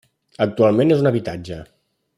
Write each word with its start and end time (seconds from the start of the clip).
Actualment 0.45 0.95
és 0.95 1.05
un 1.05 1.11
habitatge. 1.11 1.63